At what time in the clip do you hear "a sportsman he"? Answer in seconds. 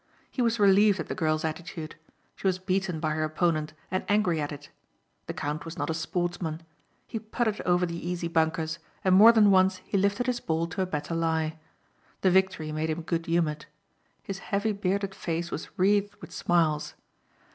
5.91-7.19